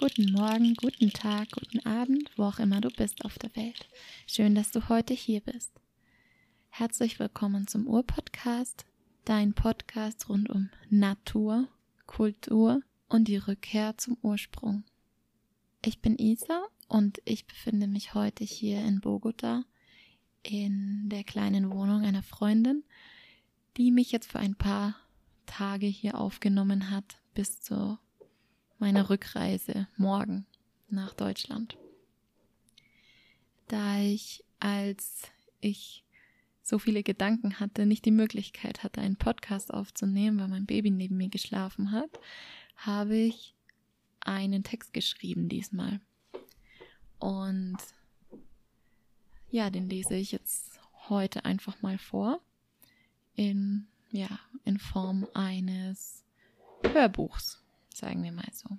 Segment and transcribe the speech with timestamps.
[0.00, 3.86] Guten Morgen, guten Tag, guten Abend, wo auch immer du bist auf der Welt.
[4.26, 5.78] Schön, dass du heute hier bist.
[6.70, 8.86] Herzlich willkommen zum Urpodcast,
[9.26, 11.68] dein Podcast rund um Natur,
[12.06, 14.84] Kultur und die Rückkehr zum Ursprung.
[15.84, 19.66] Ich bin Isa und ich befinde mich heute hier in Bogota
[20.42, 22.84] in der kleinen Wohnung einer Freundin,
[23.76, 24.96] die mich jetzt für ein paar
[25.44, 27.98] Tage hier aufgenommen hat bis zur
[28.80, 30.46] meiner Rückreise morgen
[30.88, 31.76] nach Deutschland.
[33.68, 35.28] Da ich, als
[35.60, 36.02] ich
[36.62, 41.16] so viele Gedanken hatte, nicht die Möglichkeit hatte, einen Podcast aufzunehmen, weil mein Baby neben
[41.16, 42.10] mir geschlafen hat,
[42.76, 43.54] habe ich
[44.20, 46.00] einen Text geschrieben diesmal.
[47.18, 47.76] Und
[49.50, 52.40] ja, den lese ich jetzt heute einfach mal vor.
[53.34, 56.24] In, ja, in Form eines
[56.82, 57.59] Hörbuchs
[58.00, 58.78] sagen wir mal so.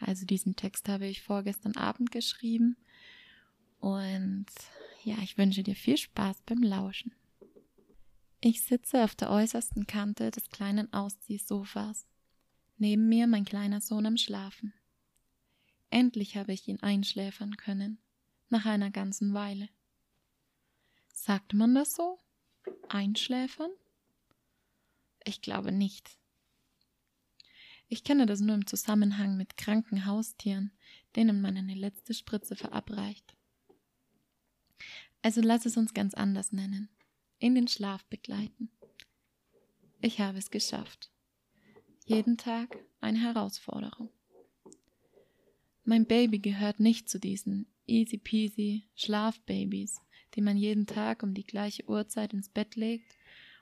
[0.00, 2.76] Also diesen Text habe ich vorgestern Abend geschrieben
[3.80, 4.46] und
[5.04, 7.14] ja, ich wünsche dir viel Spaß beim Lauschen.
[8.40, 12.06] Ich sitze auf der äußersten Kante des kleinen Ausziehsofas.
[12.78, 14.74] Neben mir mein kleiner Sohn am Schlafen.
[15.90, 17.98] Endlich habe ich ihn einschläfern können,
[18.50, 19.68] nach einer ganzen Weile.
[21.12, 22.18] Sagt man das so?
[22.88, 23.70] Einschläfern?
[25.24, 26.18] Ich glaube nicht.
[27.88, 30.72] Ich kenne das nur im Zusammenhang mit kranken Haustieren,
[31.14, 33.36] denen man eine letzte Spritze verabreicht.
[35.22, 36.88] Also lass es uns ganz anders nennen.
[37.38, 38.70] In den Schlaf begleiten.
[40.00, 41.10] Ich habe es geschafft.
[42.06, 44.10] Jeden Tag eine Herausforderung.
[45.84, 50.00] Mein Baby gehört nicht zu diesen easy peasy Schlafbabys,
[50.34, 53.16] die man jeden Tag um die gleiche Uhrzeit ins Bett legt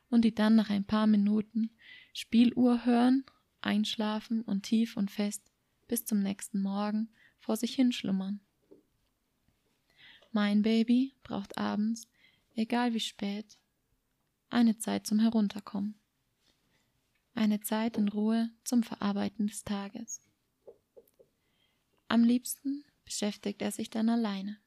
[0.09, 1.71] und die dann nach ein paar Minuten
[2.13, 3.25] Spieluhr hören
[3.65, 5.43] einschlafen und tief und fest
[5.89, 8.41] bis zum nächsten Morgen vor sich hinschlummern.
[10.33, 12.09] Mein Baby braucht abends,
[12.55, 13.59] egal wie spät,
[14.51, 15.95] eine Zeit zum Herunterkommen.
[17.35, 20.21] Eine Zeit in Ruhe zum Verarbeiten des Tages.
[22.09, 24.59] Am liebsten beschäftigt er sich dann alleine,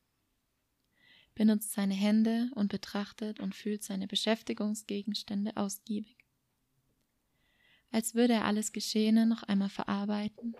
[1.36, 6.17] benutzt seine Hände und betrachtet und fühlt seine Beschäftigungsgegenstände ausgiebig
[7.92, 10.56] als würde er alles Geschehene noch einmal verarbeiten,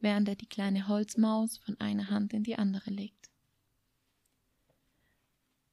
[0.00, 3.30] während er die kleine Holzmaus von einer Hand in die andere legt.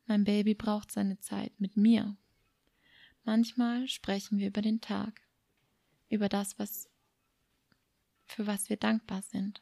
[0.05, 2.15] Mein Baby braucht seine Zeit mit mir.
[3.25, 5.21] Manchmal sprechen wir über den Tag,
[6.09, 6.89] über das, was
[8.25, 9.61] für was wir dankbar sind.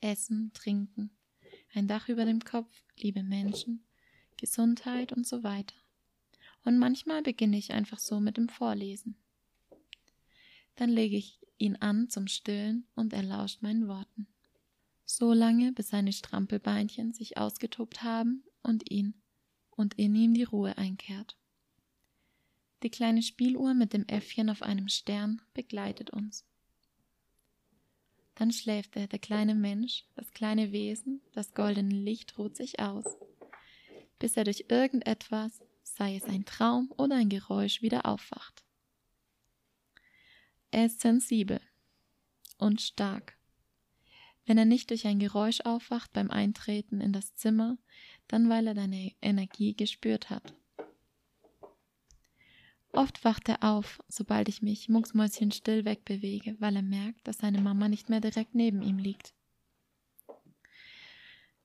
[0.00, 1.16] Essen, trinken,
[1.72, 3.84] ein Dach über dem Kopf, liebe Menschen,
[4.36, 5.76] Gesundheit und so weiter.
[6.64, 9.21] Und manchmal beginne ich einfach so mit dem Vorlesen.
[10.76, 14.26] Dann lege ich ihn an zum Stillen und er lauscht meinen Worten.
[15.04, 19.14] So lange, bis seine Strampelbeinchen sich ausgetobt haben und ihn
[19.70, 21.36] und in ihm die Ruhe einkehrt.
[22.82, 26.44] Die kleine Spieluhr mit dem Äffchen auf einem Stern begleitet uns.
[28.34, 33.04] Dann schläft er, der kleine Mensch, das kleine Wesen, das goldene Licht ruht sich aus,
[34.18, 38.64] bis er durch irgendetwas, sei es ein Traum oder ein Geräusch, wieder aufwacht.
[40.72, 41.60] Er ist sensibel
[42.56, 43.36] und stark.
[44.46, 47.76] Wenn er nicht durch ein Geräusch aufwacht beim Eintreten in das Zimmer,
[48.26, 50.54] dann weil er deine Energie gespürt hat.
[52.90, 57.90] Oft wacht er auf, sobald ich mich mucksmäuschenstill wegbewege, weil er merkt, dass seine Mama
[57.90, 59.34] nicht mehr direkt neben ihm liegt.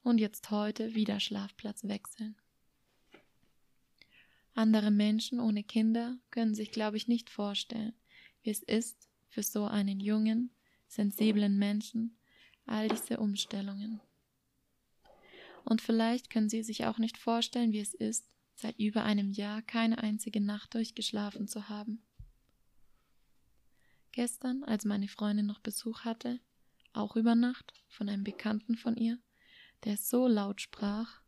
[0.03, 2.37] Und jetzt heute wieder Schlafplatz wechseln.
[4.53, 7.93] Andere Menschen ohne Kinder können sich, glaube ich, nicht vorstellen,
[8.43, 10.51] wie es ist, für so einen jungen,
[10.87, 12.17] sensiblen Menschen
[12.65, 13.99] all diese Umstellungen.
[15.65, 19.61] Und vielleicht können Sie sich auch nicht vorstellen, wie es ist, seit über einem Jahr
[19.61, 22.03] keine einzige Nacht durchgeschlafen zu haben.
[24.11, 26.39] Gestern, als meine Freundin noch Besuch hatte,
[26.93, 29.17] auch über Nacht von einem Bekannten von ihr,
[29.85, 31.21] der so laut sprach,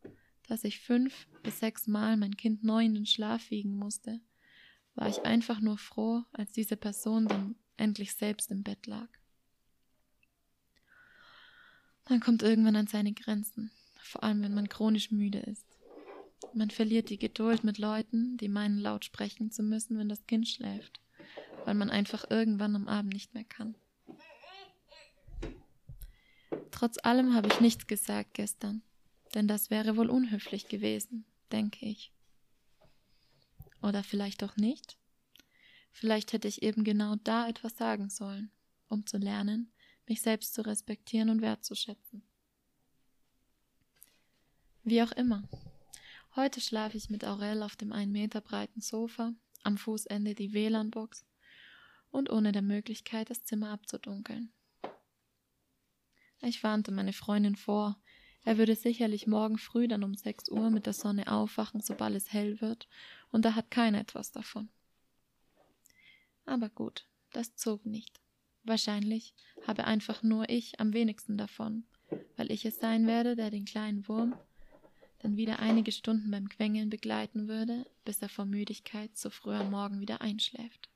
[0.46, 4.20] dass ich fünf bis sechs Mal mein Kind neu in den Schlaf wiegen musste,
[4.94, 9.08] war ich einfach nur froh, als diese Person dann endlich selbst im Bett lag.
[12.08, 13.70] Man kommt irgendwann an seine Grenzen,
[14.00, 15.66] vor allem wenn man chronisch müde ist.
[16.54, 20.48] Man verliert die Geduld mit Leuten, die meinen laut sprechen zu müssen, wenn das Kind
[20.48, 21.00] schläft,
[21.64, 23.74] weil man einfach irgendwann am Abend nicht mehr kann.
[26.70, 28.82] Trotz allem habe ich nichts gesagt gestern,
[29.34, 32.12] denn das wäre wohl unhöflich gewesen, denke ich.
[33.82, 34.98] Oder vielleicht auch nicht?
[35.92, 38.50] Vielleicht hätte ich eben genau da etwas sagen sollen,
[38.88, 39.72] um zu lernen,
[40.06, 42.22] mich selbst zu respektieren und wertzuschätzen.
[44.82, 45.48] Wie auch immer.
[46.36, 49.32] Heute schlafe ich mit Aurel auf dem einen Meter breiten Sofa,
[49.62, 51.24] am Fußende die WLAN-Box
[52.10, 54.52] und ohne der Möglichkeit, das Zimmer abzudunkeln.
[56.42, 57.98] Ich warnte meine Freundin vor,
[58.46, 62.32] er würde sicherlich morgen früh dann um sechs Uhr mit der Sonne aufwachen, sobald es
[62.32, 62.86] hell wird,
[63.32, 64.68] und da hat keiner etwas davon.
[66.44, 68.20] Aber gut, das zog nicht.
[68.62, 69.34] Wahrscheinlich
[69.66, 71.88] habe einfach nur ich am wenigsten davon,
[72.36, 74.36] weil ich es sein werde, der den kleinen Wurm
[75.18, 79.72] dann wieder einige Stunden beim Quengeln begleiten würde, bis er vor Müdigkeit so früh am
[79.72, 80.88] Morgen wieder einschläft.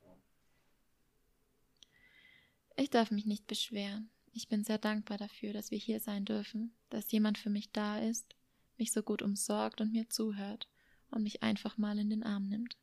[2.76, 4.08] Ich darf mich nicht beschweren.
[4.32, 7.98] Ich bin sehr dankbar dafür, dass wir hier sein dürfen, dass jemand für mich da
[7.98, 8.34] ist,
[8.76, 10.68] mich so gut umsorgt und mir zuhört
[11.10, 12.76] und mich einfach mal in den Arm nimmt.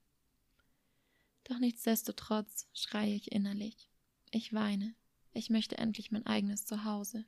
[1.46, 3.90] Doch nichtsdestotrotz schreie ich innerlich.
[4.32, 4.96] Ich weine.
[5.34, 7.26] Ich möchte endlich mein eigenes Zuhause.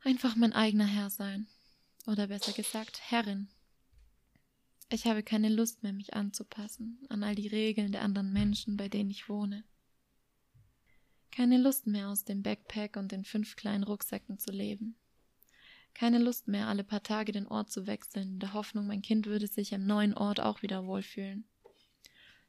[0.00, 1.46] Einfach mein eigener Herr sein.
[2.06, 3.48] Oder besser gesagt, Herrin.
[4.90, 8.88] Ich habe keine Lust mehr, mich anzupassen an all die Regeln der anderen Menschen, bei
[8.88, 9.64] denen ich wohne.
[11.32, 14.96] Keine Lust mehr, aus dem Backpack und den fünf kleinen Rucksäcken zu leben.
[15.94, 19.26] Keine Lust mehr, alle paar Tage den Ort zu wechseln, in der Hoffnung, mein Kind
[19.26, 21.44] würde sich am neuen Ort auch wieder wohlfühlen.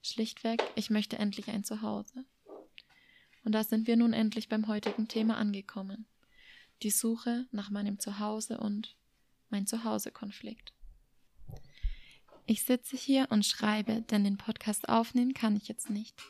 [0.02, 2.26] Schlichtweg, ich möchte endlich ein Zuhause.
[3.46, 6.06] Und da sind wir nun endlich beim heutigen Thema angekommen.
[6.82, 8.98] Die Suche nach meinem Zuhause und
[9.50, 10.74] mein Zuhause-Konflikt.
[12.46, 16.22] Ich sitze hier und schreibe, denn den Podcast aufnehmen kann ich jetzt nicht.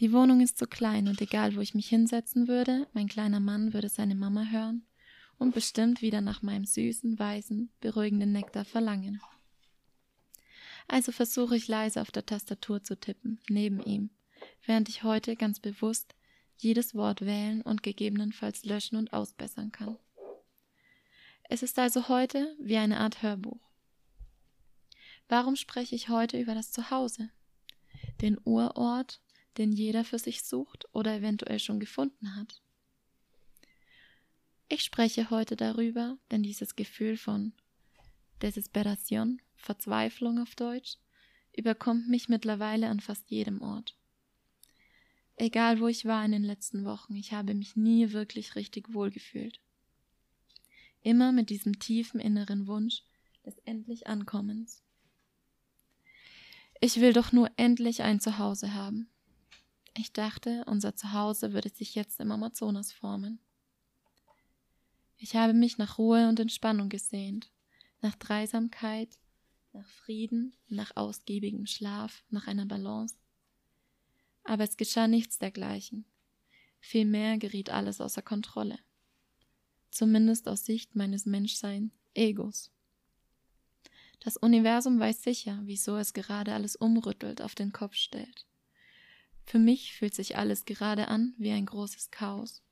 [0.00, 3.72] Die Wohnung ist zu klein und egal, wo ich mich hinsetzen würde, mein kleiner Mann
[3.72, 4.86] würde seine Mama hören
[5.38, 9.20] und bestimmt wieder nach meinem süßen, weißen, beruhigenden Nektar verlangen.
[10.88, 14.10] Also versuche ich leise auf der Tastatur zu tippen, neben ihm,
[14.66, 16.14] während ich heute ganz bewusst
[16.56, 19.96] jedes Wort wählen und gegebenenfalls löschen und ausbessern kann.
[21.44, 23.60] Es ist also heute wie eine Art Hörbuch.
[25.28, 27.30] Warum spreche ich heute über das Zuhause?
[28.20, 29.20] Den Urort,
[29.58, 32.60] den jeder für sich sucht oder eventuell schon gefunden hat.
[34.68, 37.52] Ich spreche heute darüber, denn dieses Gefühl von
[38.42, 40.96] Desesperation, Verzweiflung auf Deutsch,
[41.56, 43.96] überkommt mich mittlerweile an fast jedem Ort.
[45.36, 49.10] Egal wo ich war in den letzten Wochen, ich habe mich nie wirklich richtig wohl
[49.10, 49.60] gefühlt.
[51.02, 53.02] Immer mit diesem tiefen inneren Wunsch
[53.44, 54.82] des endlich Ankommens.
[56.80, 59.08] Ich will doch nur endlich ein Zuhause haben.
[59.94, 63.38] Ich dachte, unser Zuhause würde sich jetzt im Amazonas formen.
[65.16, 67.50] Ich habe mich nach Ruhe und Entspannung gesehnt,
[68.00, 69.18] nach Dreisamkeit,
[69.72, 73.14] nach Frieden, nach ausgiebigem Schlaf, nach einer Balance
[74.44, 76.04] aber es geschah nichts dergleichen.
[76.78, 78.78] Vielmehr geriet alles außer Kontrolle.
[79.90, 82.70] Zumindest aus Sicht meines Menschsein Egos.
[84.20, 88.46] Das Universum weiß sicher, wieso es gerade alles umrüttelt, auf den Kopf stellt.
[89.44, 92.62] Für mich fühlt sich alles gerade an wie ein großes Chaos.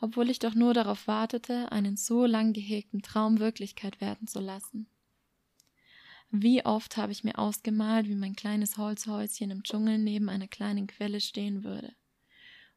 [0.00, 4.88] Obwohl ich doch nur darauf wartete, einen so lang gehegten Traum Wirklichkeit werden zu lassen.
[6.30, 10.86] Wie oft habe ich mir ausgemalt, wie mein kleines Holzhäuschen im Dschungel neben einer kleinen
[10.86, 11.94] Quelle stehen würde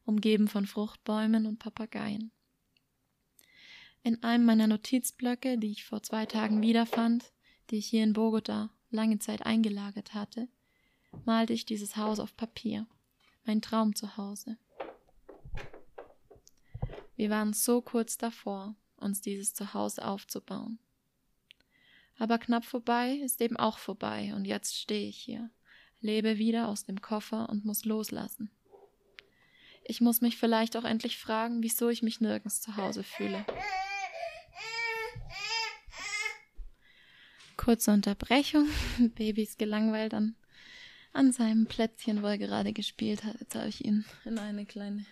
[0.04, 2.32] umgeben von Fruchtbäumen und Papageien.
[4.02, 7.32] In einem meiner Notizblöcke, die ich vor zwei Tagen wiederfand,
[7.70, 10.48] die ich hier in Bogota lange Zeit eingelagert hatte,
[11.24, 12.86] malte ich dieses Haus auf Papier,
[13.44, 14.56] mein Traum zu Hause.
[17.16, 20.78] Wir waren so kurz davor, uns dieses Zuhause aufzubauen.
[22.18, 25.50] Aber knapp vorbei ist eben auch vorbei, und jetzt stehe ich hier,
[26.00, 28.50] lebe wieder aus dem Koffer und muss loslassen.
[29.84, 33.44] Ich muss mich vielleicht auch endlich fragen, wieso ich mich nirgends zu Hause fühle.
[37.56, 38.68] Kurze Unterbrechung.
[39.16, 40.36] Baby ist gelangweilt an,
[41.12, 43.40] an seinem Plätzchen, wo er gerade gespielt hat.
[43.40, 45.04] Jetzt habe ich ihn in eine kleine,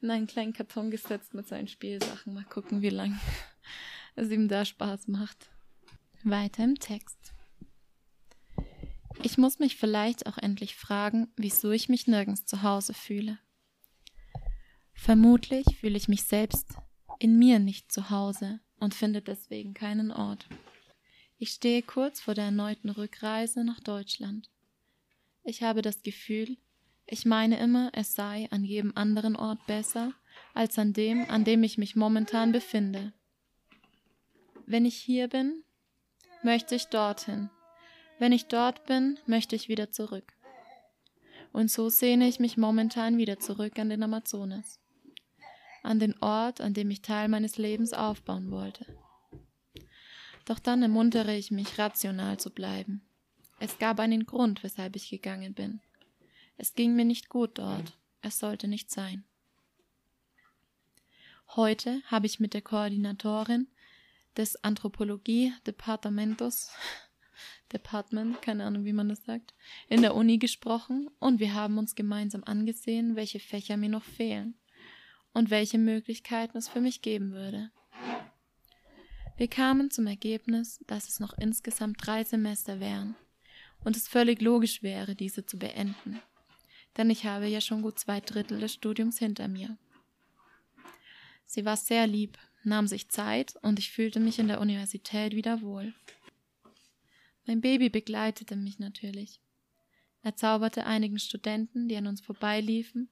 [0.00, 2.34] in einen kleinen Karton gesetzt mit seinen Spielsachen.
[2.34, 3.18] Mal gucken, wie lange
[4.16, 5.48] es ihm da Spaß macht.
[6.24, 7.34] Weiter im Text.
[9.22, 13.38] Ich muss mich vielleicht auch endlich fragen, wieso ich mich nirgends zu Hause fühle.
[14.94, 16.66] Vermutlich fühle ich mich selbst
[17.18, 20.48] in mir nicht zu Hause und finde deswegen keinen Ort.
[21.38, 24.48] Ich stehe kurz vor der erneuten Rückreise nach Deutschland.
[25.44, 26.56] Ich habe das Gefühl,
[27.06, 30.12] ich meine immer, es sei an jedem anderen Ort besser
[30.54, 33.12] als an dem, an dem ich mich momentan befinde.
[34.66, 35.64] Wenn ich hier bin,
[36.42, 37.50] möchte ich dorthin.
[38.18, 40.32] Wenn ich dort bin, möchte ich wieder zurück.
[41.52, 44.82] Und so sehne ich mich momentan wieder zurück an den Amazonas
[45.82, 48.86] an den Ort, an dem ich Teil meines Lebens aufbauen wollte.
[50.44, 53.02] Doch dann ermuntere ich mich, rational zu bleiben.
[53.64, 55.80] Es gab einen Grund, weshalb ich gegangen bin.
[56.56, 57.96] Es ging mir nicht gut dort.
[58.20, 59.22] Es sollte nicht sein.
[61.54, 63.68] Heute habe ich mit der Koordinatorin
[64.36, 66.72] des Anthropologie-Departamentos,
[67.72, 69.54] Department, keine Ahnung, wie man das sagt,
[69.88, 74.58] in der Uni gesprochen und wir haben uns gemeinsam angesehen, welche Fächer mir noch fehlen
[75.34, 77.70] und welche Möglichkeiten es für mich geben würde.
[79.36, 83.14] Wir kamen zum Ergebnis, dass es noch insgesamt drei Semester wären
[83.84, 86.20] und es völlig logisch wäre, diese zu beenden,
[86.96, 89.76] denn ich habe ja schon gut zwei Drittel des Studiums hinter mir.
[91.46, 95.62] Sie war sehr lieb, nahm sich Zeit und ich fühlte mich in der Universität wieder
[95.62, 95.92] wohl.
[97.46, 99.40] Mein Baby begleitete mich natürlich.
[100.22, 103.10] Er zauberte einigen Studenten, die an uns vorbeiliefen,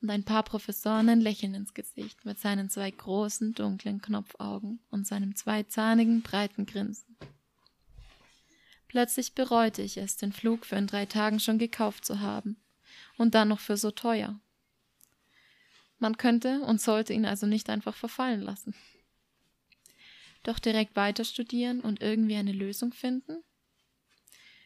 [0.00, 5.06] und ein paar Professoren ein Lächeln ins Gesicht mit seinen zwei großen, dunklen Knopfaugen und
[5.06, 7.16] seinem zweizahnigen, breiten Grinsen.
[8.90, 12.56] Plötzlich bereute ich es, den Flug für in drei Tagen schon gekauft zu haben.
[13.16, 14.40] Und dann noch für so teuer.
[16.00, 18.74] Man könnte und sollte ihn also nicht einfach verfallen lassen.
[20.42, 23.44] Doch direkt weiter studieren und irgendwie eine Lösung finden?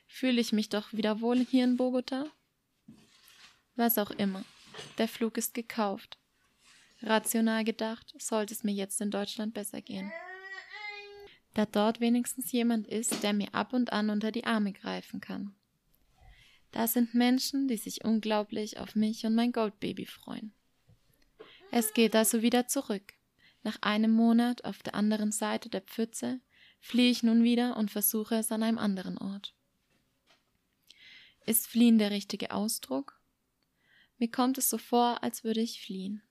[0.07, 2.25] Fühle ich mich doch wieder wohl hier in Bogota?
[3.77, 4.43] Was auch immer.
[4.97, 6.17] Der Flug ist gekauft.
[7.03, 10.11] Rational gedacht, sollte es mir jetzt in Deutschland besser gehen.
[11.55, 15.55] Da dort wenigstens jemand ist, der mir ab und an unter die Arme greifen kann.
[16.73, 20.53] Da sind Menschen, die sich unglaublich auf mich und mein Goldbaby freuen.
[21.71, 23.15] Es geht also wieder zurück.
[23.63, 26.41] Nach einem Monat auf der anderen Seite der Pfütze
[26.81, 29.55] fliehe ich nun wieder und versuche es an einem anderen Ort.
[31.47, 33.21] Ist fliehen der richtige Ausdruck?
[34.19, 36.23] Mir kommt es so vor, als würde ich fliehen.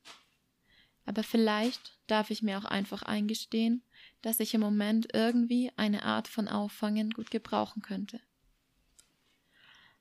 [1.05, 3.83] Aber vielleicht darf ich mir auch einfach eingestehen,
[4.21, 8.21] dass ich im Moment irgendwie eine Art von Auffangen gut gebrauchen könnte.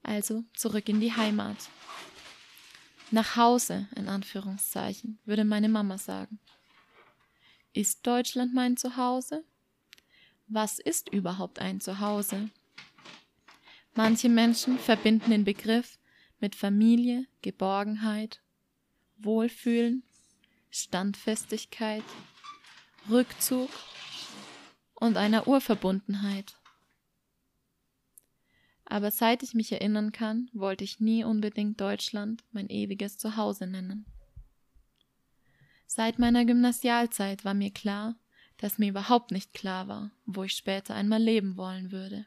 [0.03, 1.57] Also zurück in die Heimat.
[3.11, 6.39] Nach Hause, in Anführungszeichen, würde meine Mama sagen.
[7.73, 9.45] Ist Deutschland mein Zuhause?
[10.47, 12.51] Was ist überhaupt ein Zuhause?
[13.95, 15.99] Manche Menschen verbinden den Begriff
[16.41, 18.41] mit Familie, Geborgenheit,
[19.19, 20.03] Wohlfühlen,
[20.75, 22.03] Standfestigkeit,
[23.11, 23.69] Rückzug
[24.95, 26.57] und einer Urverbundenheit.
[28.87, 34.07] Aber seit ich mich erinnern kann, wollte ich nie unbedingt Deutschland mein ewiges Zuhause nennen.
[35.87, 38.17] Seit meiner Gymnasialzeit war mir klar,
[38.57, 42.27] dass mir überhaupt nicht klar war, wo ich später einmal leben wollen würde.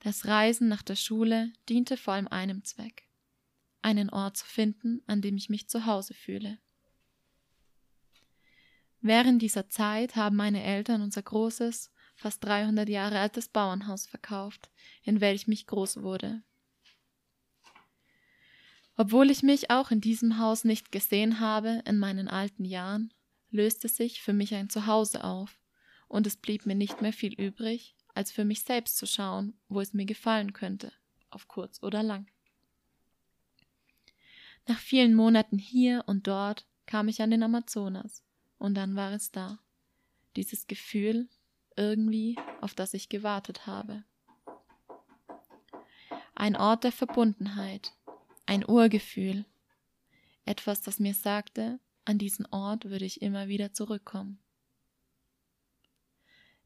[0.00, 3.09] Das Reisen nach der Schule diente vor allem einem Zweck
[3.82, 6.58] einen Ort zu finden, an dem ich mich zu Hause fühle.
[9.00, 14.70] Während dieser Zeit haben meine Eltern unser großes, fast 300 Jahre altes Bauernhaus verkauft,
[15.02, 16.42] in welchem ich groß wurde.
[18.96, 23.14] Obwohl ich mich auch in diesem Haus nicht gesehen habe in meinen alten Jahren,
[23.50, 25.58] löste sich für mich ein Zuhause auf,
[26.06, 29.80] und es blieb mir nicht mehr viel übrig, als für mich selbst zu schauen, wo
[29.80, 30.92] es mir gefallen könnte,
[31.30, 32.26] auf kurz oder lang.
[34.66, 38.22] Nach vielen Monaten hier und dort kam ich an den Amazonas,
[38.58, 39.58] und dann war es da.
[40.36, 41.28] Dieses Gefühl,
[41.76, 44.04] irgendwie, auf das ich gewartet habe.
[46.34, 47.92] Ein Ort der Verbundenheit,
[48.46, 49.44] ein Urgefühl,
[50.44, 54.40] etwas, das mir sagte, an diesen Ort würde ich immer wieder zurückkommen.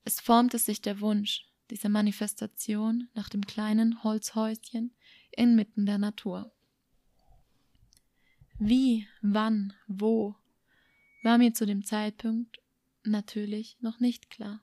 [0.05, 4.95] Es formte sich der Wunsch, diese Manifestation nach dem kleinen Holzhäuschen
[5.33, 6.53] inmitten der Natur.
[8.59, 10.37] Wie, wann, wo,
[11.23, 12.61] war mir zu dem Zeitpunkt
[13.03, 14.61] natürlich noch nicht klar.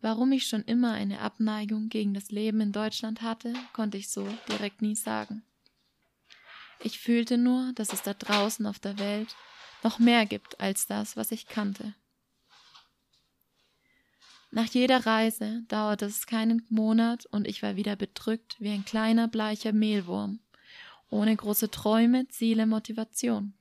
[0.00, 4.26] Warum ich schon immer eine Abneigung gegen das Leben in Deutschland hatte, konnte ich so
[4.48, 5.42] direkt nie sagen.
[6.80, 9.34] Ich fühlte nur, dass es da draußen auf der Welt
[9.82, 11.94] noch mehr gibt als das, was ich kannte.
[14.50, 19.28] Nach jeder Reise dauerte es keinen Monat und ich war wieder bedrückt wie ein kleiner
[19.28, 20.40] bleicher Mehlwurm,
[21.10, 23.54] ohne große Träume, Ziele, Motivation.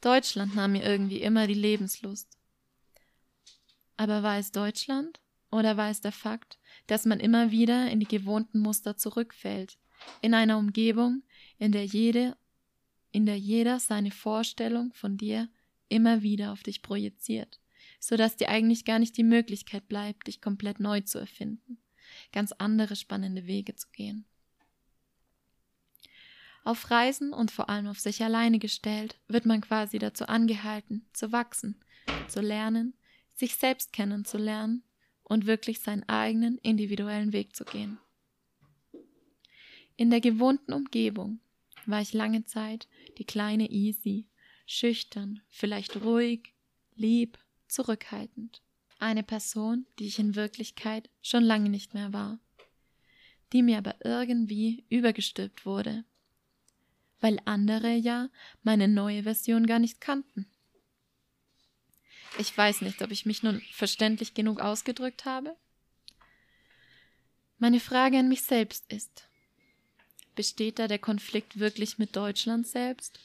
[0.00, 2.38] Deutschland nahm mir irgendwie immer die Lebenslust.
[3.96, 5.20] Aber war es Deutschland
[5.50, 9.76] oder war es der Fakt, dass man immer wieder in die gewohnten Muster zurückfällt,
[10.20, 11.22] in einer Umgebung,
[11.58, 12.36] in der jede,
[13.10, 15.48] in der jeder seine Vorstellung von dir
[15.88, 17.58] immer wieder auf dich projiziert,
[17.98, 21.78] so dass dir eigentlich gar nicht die Möglichkeit bleibt, dich komplett neu zu erfinden,
[22.30, 24.26] ganz andere spannende Wege zu gehen.
[26.68, 31.32] Auf Reisen und vor allem auf sich alleine gestellt, wird man quasi dazu angehalten, zu
[31.32, 31.82] wachsen,
[32.28, 32.92] zu lernen,
[33.34, 34.82] sich selbst kennenzulernen
[35.22, 37.98] und wirklich seinen eigenen individuellen Weg zu gehen.
[39.96, 41.40] In der gewohnten Umgebung
[41.86, 44.28] war ich lange Zeit die kleine Easy,
[44.66, 46.52] schüchtern, vielleicht ruhig,
[46.94, 48.60] lieb, zurückhaltend.
[48.98, 52.38] Eine Person, die ich in Wirklichkeit schon lange nicht mehr war,
[53.54, 56.04] die mir aber irgendwie übergestülpt wurde,
[57.20, 58.28] weil andere ja
[58.62, 60.46] meine neue Version gar nicht kannten.
[62.38, 65.56] Ich weiß nicht, ob ich mich nun verständlich genug ausgedrückt habe.
[67.58, 69.28] Meine Frage an mich selbst ist,
[70.38, 73.18] Besteht da der Konflikt wirklich mit Deutschland selbst?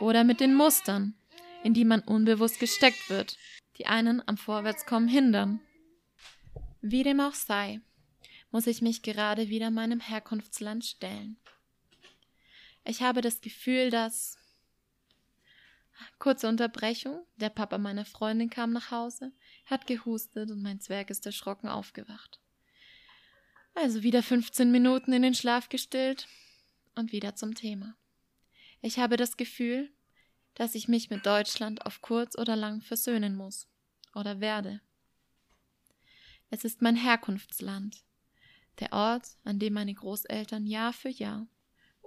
[0.00, 1.12] Oder mit den Mustern,
[1.62, 3.36] in die man unbewusst gesteckt wird,
[3.76, 5.60] die einen am Vorwärtskommen hindern?
[6.80, 7.82] Wie dem auch sei,
[8.50, 11.36] muss ich mich gerade wieder meinem Herkunftsland stellen.
[12.84, 14.38] Ich habe das Gefühl, dass
[16.18, 17.24] Kurze Unterbrechung.
[17.36, 19.32] Der Papa meiner Freundin kam nach Hause,
[19.66, 22.40] hat gehustet und mein Zwerg ist erschrocken aufgewacht.
[23.74, 26.28] Also wieder 15 Minuten in den Schlaf gestillt
[26.94, 27.96] und wieder zum Thema.
[28.82, 29.90] Ich habe das Gefühl,
[30.54, 33.68] dass ich mich mit Deutschland auf kurz oder lang versöhnen muss
[34.14, 34.80] oder werde.
[36.50, 38.04] Es ist mein Herkunftsland,
[38.78, 41.48] der Ort, an dem meine Großeltern Jahr für Jahr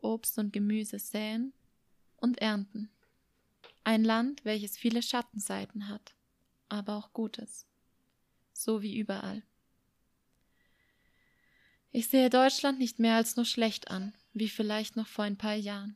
[0.03, 1.53] Obst und Gemüse säen
[2.17, 2.89] und ernten.
[3.83, 6.15] Ein Land, welches viele Schattenseiten hat,
[6.69, 7.65] aber auch Gutes,
[8.53, 9.43] so wie überall.
[11.91, 15.55] Ich sehe Deutschland nicht mehr als nur schlecht an, wie vielleicht noch vor ein paar
[15.55, 15.95] Jahren.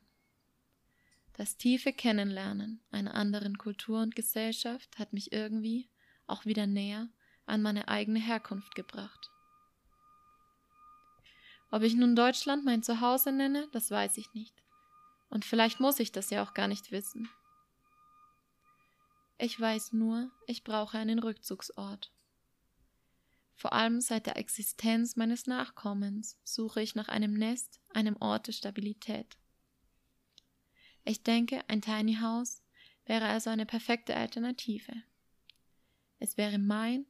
[1.34, 5.88] Das tiefe Kennenlernen einer anderen Kultur und Gesellschaft hat mich irgendwie
[6.26, 7.08] auch wieder näher
[7.46, 9.30] an meine eigene Herkunft gebracht.
[11.72, 14.54] Ob ich nun Deutschland mein Zuhause nenne, das weiß ich nicht.
[15.30, 17.30] Und vielleicht muss ich das ja auch gar nicht wissen.
[19.38, 22.12] Ich weiß nur, ich brauche einen Rückzugsort.
[23.54, 28.52] Vor allem seit der Existenz meines Nachkommens suche ich nach einem Nest, einem Ort der
[28.52, 29.38] Stabilität.
[31.06, 32.62] Ich denke, ein Tiny House
[33.06, 34.92] wäre also eine perfekte Alternative.
[36.18, 37.06] Es wäre mein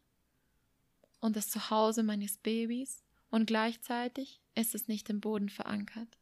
[1.21, 3.02] und das Zuhause meines Babys
[3.33, 6.19] und gleichzeitig ist es nicht im Boden verankert.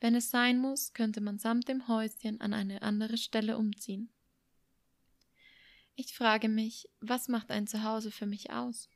[0.00, 4.10] Wenn es sein muss, könnte man samt dem Häuschen an eine andere Stelle umziehen.
[5.96, 8.88] Ich frage mich, was macht ein Zuhause für mich aus?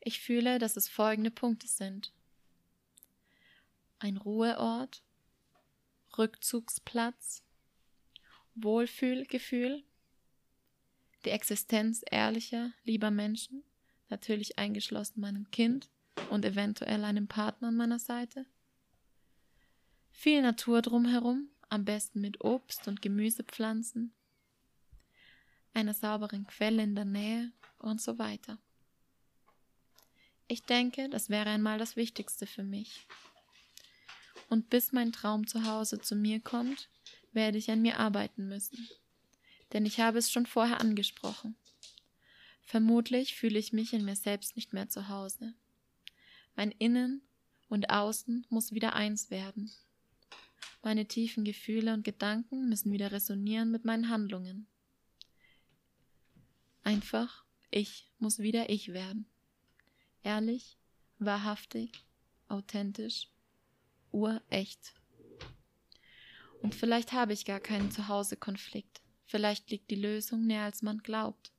[0.00, 2.12] Ich fühle, dass es folgende Punkte sind.
[4.00, 5.04] Ein Ruheort,
[6.18, 7.44] Rückzugsplatz,
[8.56, 9.84] Wohlfühlgefühl,
[11.24, 13.62] die Existenz ehrlicher, lieber Menschen,
[14.08, 15.88] natürlich eingeschlossen meinem Kind
[16.30, 18.46] und eventuell einem Partner an meiner Seite.
[20.10, 24.12] Viel Natur drumherum, am besten mit Obst und Gemüsepflanzen,
[25.74, 28.58] einer sauberen Quelle in der Nähe und so weiter.
[30.48, 33.06] Ich denke, das wäre einmal das Wichtigste für mich.
[34.48, 36.88] Und bis mein Traum zu Hause zu mir kommt,
[37.32, 38.88] werde ich an mir arbeiten müssen.
[39.72, 41.56] Denn ich habe es schon vorher angesprochen.
[42.66, 45.54] Vermutlich fühle ich mich in mir selbst nicht mehr zu Hause.
[46.56, 47.22] Mein Innen
[47.68, 49.70] und Außen muss wieder eins werden.
[50.82, 54.66] Meine tiefen Gefühle und Gedanken müssen wieder resonieren mit meinen Handlungen.
[56.82, 59.26] Einfach, ich muss wieder ich werden.
[60.24, 60.76] Ehrlich,
[61.20, 62.04] wahrhaftig,
[62.48, 63.28] authentisch,
[64.10, 64.94] urecht.
[66.62, 69.02] Und vielleicht habe ich gar keinen Zuhause-Konflikt.
[69.24, 71.52] Vielleicht liegt die Lösung näher, als man glaubt.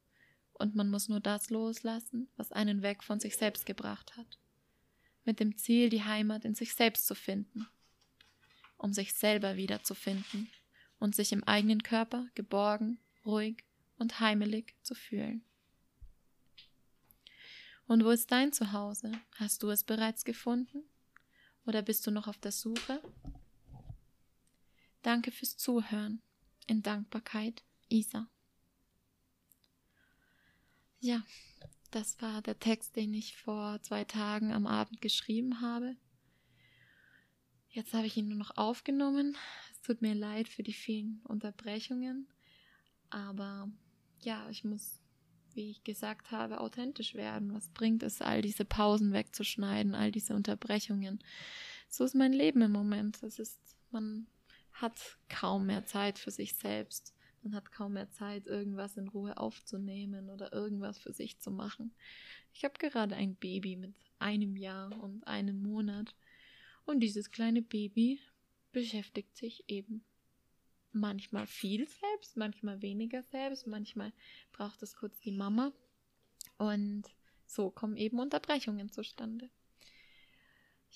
[0.58, 4.40] Und man muss nur das loslassen, was einen weg von sich selbst gebracht hat.
[5.24, 7.68] Mit dem Ziel, die Heimat in sich selbst zu finden.
[8.78, 10.50] Um sich selber wiederzufinden
[11.00, 13.64] und sich im eigenen Körper geborgen, ruhig
[13.98, 15.44] und heimelig zu fühlen.
[17.88, 19.12] Und wo ist dein Zuhause?
[19.36, 20.84] Hast du es bereits gefunden?
[21.66, 23.02] Oder bist du noch auf der Suche?
[25.04, 26.22] Danke fürs Zuhören.
[26.66, 28.28] In Dankbarkeit, Isa.
[31.00, 31.24] Ja,
[31.92, 35.96] das war der Text, den ich vor zwei Tagen am Abend geschrieben habe.
[37.70, 39.38] Jetzt habe ich ihn nur noch aufgenommen.
[39.72, 42.28] Es tut mir leid für die vielen Unterbrechungen,
[43.10, 43.72] aber
[44.20, 45.02] ja, ich muss
[45.58, 47.54] wie ich gesagt habe, authentisch werden.
[47.54, 51.20] Was bringt es, all diese Pausen wegzuschneiden, all diese Unterbrechungen?
[51.90, 53.22] So ist mein Leben im Moment.
[53.24, 53.60] Es ist,
[53.92, 54.28] man
[54.72, 57.14] hat kaum mehr Zeit für sich selbst.
[57.48, 61.94] Man hat kaum mehr Zeit, irgendwas in Ruhe aufzunehmen oder irgendwas für sich zu machen.
[62.54, 66.14] Ich habe gerade ein Baby mit einem Jahr und einem Monat.
[66.84, 68.20] Und dieses kleine Baby
[68.74, 70.04] beschäftigt sich eben
[70.92, 74.12] manchmal viel selbst, manchmal weniger selbst, manchmal
[74.52, 75.72] braucht es kurz die Mama.
[76.58, 77.04] Und
[77.46, 79.50] so kommen eben Unterbrechungen zustande.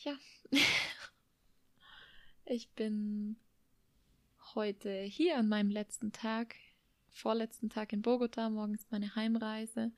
[0.03, 0.17] Ja,
[2.45, 3.37] ich bin
[4.55, 6.55] heute hier an meinem letzten Tag,
[7.09, 9.91] vorletzten Tag in Bogota, morgen ist meine Heimreise.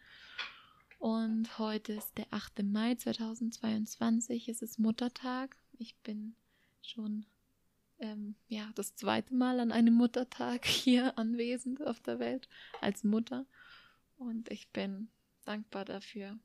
[0.99, 2.63] Und heute ist der 8.
[2.63, 5.57] Mai 2022, es ist Muttertag.
[5.77, 6.35] Ich bin
[6.81, 7.25] schon
[7.99, 12.47] ähm, ja, das zweite Mal an einem Muttertag hier anwesend auf der Welt
[12.81, 13.45] als Mutter.
[14.17, 15.09] Und ich bin
[15.45, 16.37] dankbar dafür,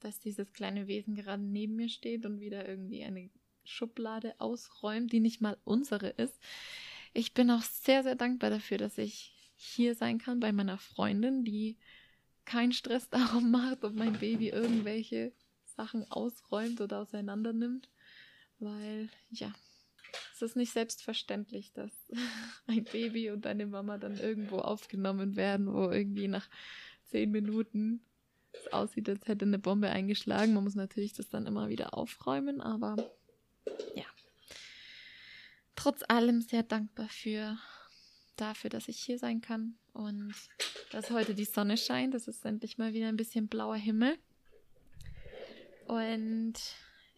[0.00, 3.30] dass dieses kleine Wesen gerade neben mir steht und wieder irgendwie eine
[3.64, 6.38] Schublade ausräumt, die nicht mal unsere ist.
[7.12, 11.44] Ich bin auch sehr, sehr dankbar dafür, dass ich hier sein kann bei meiner Freundin,
[11.44, 11.76] die
[12.44, 15.32] keinen Stress darum macht, ob mein Baby irgendwelche
[15.76, 17.88] Sachen ausräumt oder auseinander nimmt.
[18.58, 19.52] Weil, ja,
[20.34, 21.92] es ist nicht selbstverständlich, dass
[22.66, 26.48] ein Baby und eine Mama dann irgendwo aufgenommen werden, wo irgendwie nach
[27.04, 28.02] zehn Minuten
[28.52, 30.54] es aussieht, als hätte eine Bombe eingeschlagen.
[30.54, 32.96] Man muss natürlich das dann immer wieder aufräumen, aber.
[35.82, 37.58] Trotz allem sehr dankbar für
[38.36, 40.32] dafür, dass ich hier sein kann und
[40.92, 42.14] dass heute die Sonne scheint.
[42.14, 44.16] Das ist endlich mal wieder ein bisschen blauer Himmel.
[45.88, 46.54] Und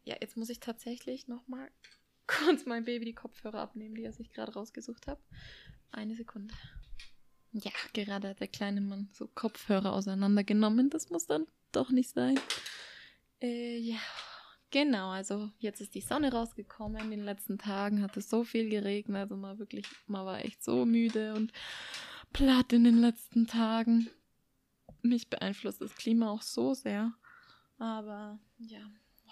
[0.05, 1.71] ja, jetzt muss ich tatsächlich nochmal
[2.27, 5.19] kurz mein Baby die Kopfhörer abnehmen, die er sich gerade rausgesucht hat.
[5.93, 6.55] Eine Sekunde.
[7.53, 10.89] Ja, gerade hat der kleine Mann so Kopfhörer auseinandergenommen.
[10.89, 12.41] Das muss dann doch nicht sein.
[13.43, 13.99] Äh, ja,
[14.75, 15.11] genau.
[15.11, 17.01] Also jetzt ist die Sonne rausgekommen.
[17.01, 19.23] In den letzten Tagen hat es so viel geregnet.
[19.23, 21.53] Also mal wirklich, man war echt so müde und
[22.33, 24.11] platt in den letzten Tagen.
[25.01, 27.13] Mich beeinflusst das Klima auch so sehr.
[27.79, 28.81] Aber ja,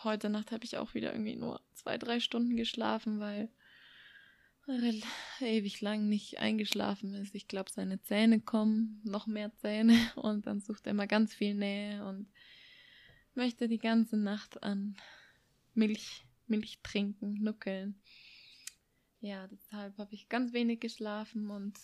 [0.05, 3.51] heute Nacht habe ich auch wieder irgendwie nur zwei, drei Stunden geschlafen, weil
[5.41, 7.35] ewig lang nicht eingeschlafen ist.
[7.35, 11.55] Ich glaube, seine Zähne kommen, noch mehr Zähne und dann sucht er immer ganz viel
[11.55, 12.29] Nähe und
[13.35, 14.97] möchte die ganze Nacht an
[15.75, 18.01] Milch, Milch trinken, nuckeln.
[19.21, 21.79] Ja, deshalb habe ich ganz wenig geschlafen und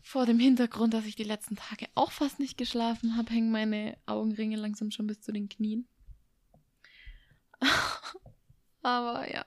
[0.00, 3.98] vor dem Hintergrund, dass ich die letzten Tage auch fast nicht geschlafen habe, hängen meine
[4.06, 5.86] Augenringe langsam schon bis zu den Knien.
[8.82, 9.44] Aber ja.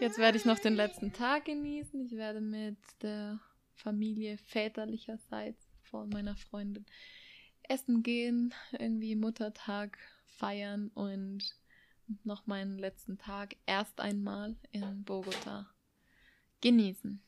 [0.00, 2.00] Jetzt werde ich noch den letzten Tag genießen.
[2.06, 3.40] Ich werde mit der
[3.74, 6.86] Familie väterlicherseits von meiner Freundin
[7.64, 9.98] essen gehen, irgendwie Muttertag
[10.38, 11.56] feiern und
[12.24, 15.68] noch meinen letzten Tag erst einmal in Bogota
[16.60, 17.22] genießen.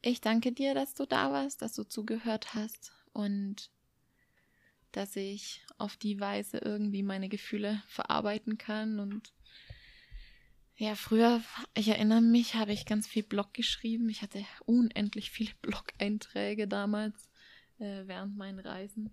[0.00, 3.70] Ich danke dir, dass du da warst, dass du zugehört hast und
[4.92, 9.00] dass ich auf die Weise irgendwie meine Gefühle verarbeiten kann.
[9.00, 9.32] Und
[10.76, 11.42] ja, früher,
[11.74, 14.08] ich erinnere mich, habe ich ganz viel Blog geschrieben.
[14.08, 17.28] Ich hatte unendlich viele Blog-Einträge damals
[17.78, 19.10] äh, während meinen Reisen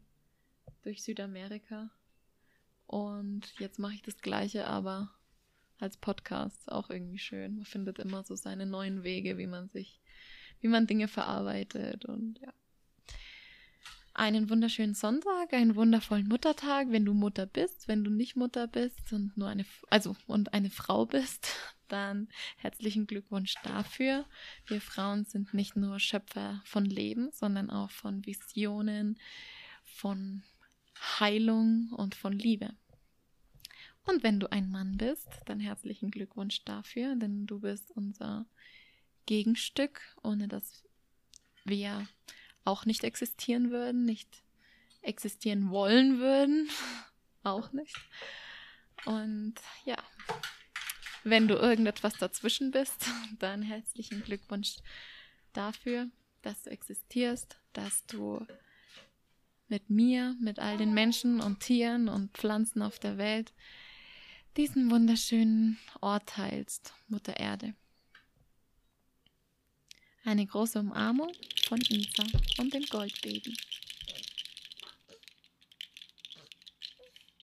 [0.86, 1.90] durch Südamerika.
[2.88, 5.12] Und jetzt mache ich das gleiche, aber
[5.80, 6.72] als Podcast.
[6.72, 7.58] Auch irgendwie schön.
[7.58, 10.00] Man findet immer so seine neuen Wege, wie man sich,
[10.62, 12.54] wie man Dinge verarbeitet und ja
[14.16, 19.12] einen wunderschönen Sonntag, einen wundervollen Muttertag, wenn du Mutter bist, wenn du nicht Mutter bist
[19.12, 21.54] und nur eine, also und eine Frau bist,
[21.90, 24.26] dann herzlichen Glückwunsch dafür.
[24.68, 29.20] Wir Frauen sind nicht nur Schöpfer von Leben, sondern auch von Visionen,
[29.84, 30.44] von
[31.00, 32.74] Heilung und von Liebe.
[34.06, 38.46] Und wenn du ein Mann bist, dann herzlichen Glückwunsch dafür, denn du bist unser
[39.26, 40.84] Gegenstück, ohne dass
[41.64, 42.08] wir
[42.64, 44.44] auch nicht existieren würden, nicht
[45.02, 46.70] existieren wollen würden,
[47.44, 47.96] auch nicht.
[49.06, 49.56] Und
[49.86, 49.98] ja,
[51.24, 53.08] wenn du irgendetwas dazwischen bist,
[53.40, 54.78] dann herzlichen Glückwunsch
[55.54, 56.10] dafür,
[56.44, 58.46] dass du existierst, dass du
[59.68, 63.54] mit mir, mit all den Menschen und Tieren und Pflanzen auf der Welt
[64.58, 67.76] diesen wunderschönen Ort teilst, Mutter Erde.
[70.24, 71.32] Eine große Umarmung
[71.68, 72.24] von Isa
[72.58, 73.56] und dem Goldbaby.